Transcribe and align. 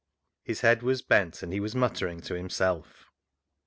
His 0.41 0.61
head 0.61 0.81
was 0.81 1.03
bent, 1.03 1.43
and 1.43 1.53
he 1.53 1.59
was 1.59 1.75
muttering 1.75 2.21
to 2.21 2.33
himself. 2.33 3.05